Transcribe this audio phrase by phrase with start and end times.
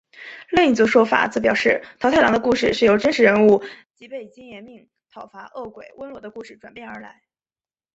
[0.49, 3.63] 另一则说法则表示桃太郎的故事是由真实人物
[3.93, 7.21] 吉备津彦命讨伐恶鬼温罗的故事转变而来。